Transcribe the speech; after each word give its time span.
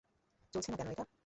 চলছে 0.53 0.69
না 0.71 0.77
কেন 0.77 0.87
এটা? 0.87 1.05